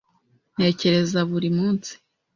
Ntekereza 0.55 1.19
buri 1.31 1.49
munsi. 1.57 1.91